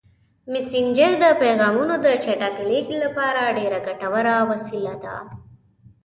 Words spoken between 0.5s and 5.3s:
مسېنجر د پیغامونو د چټک لیږد لپاره ډېره ګټوره وسیله ده.